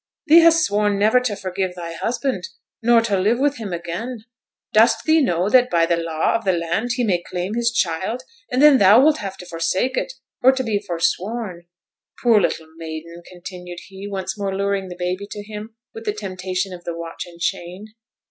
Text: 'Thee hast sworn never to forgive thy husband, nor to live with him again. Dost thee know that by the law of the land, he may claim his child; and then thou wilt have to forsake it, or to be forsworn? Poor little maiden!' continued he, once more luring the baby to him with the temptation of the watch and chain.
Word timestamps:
'Thee 0.25 0.39
hast 0.39 0.65
sworn 0.65 0.97
never 0.97 1.19
to 1.19 1.35
forgive 1.35 1.75
thy 1.75 1.93
husband, 1.93 2.47
nor 2.81 3.01
to 3.01 3.19
live 3.19 3.37
with 3.37 3.57
him 3.57 3.71
again. 3.71 4.23
Dost 4.73 5.05
thee 5.05 5.21
know 5.21 5.47
that 5.47 5.69
by 5.69 5.85
the 5.85 5.95
law 5.95 6.33
of 6.35 6.43
the 6.43 6.53
land, 6.53 6.93
he 6.95 7.03
may 7.03 7.21
claim 7.21 7.53
his 7.53 7.69
child; 7.71 8.23
and 8.51 8.63
then 8.63 8.79
thou 8.79 8.99
wilt 8.99 9.19
have 9.19 9.37
to 9.37 9.45
forsake 9.45 9.95
it, 9.95 10.13
or 10.41 10.51
to 10.53 10.63
be 10.63 10.79
forsworn? 10.79 11.67
Poor 12.23 12.41
little 12.41 12.65
maiden!' 12.77 13.21
continued 13.31 13.77
he, 13.89 14.07
once 14.07 14.35
more 14.39 14.55
luring 14.57 14.89
the 14.89 14.95
baby 14.97 15.27
to 15.29 15.43
him 15.43 15.75
with 15.93 16.05
the 16.05 16.13
temptation 16.13 16.73
of 16.73 16.83
the 16.83 16.97
watch 16.97 17.27
and 17.27 17.39
chain. 17.39 17.93